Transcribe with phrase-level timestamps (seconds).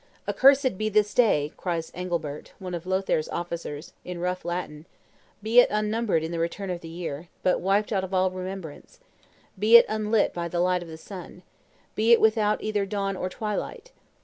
[0.27, 5.59] "Accursed be this day!" cries Angilbert, one of Lothaire's officers, in rough Latin verse; "be
[5.59, 8.99] it unnumbered in the return of the year, but wiped out of all remembrance!
[9.59, 11.43] Be it unlit by the light of the sun!
[11.93, 13.91] Be it without either dawn or twilight!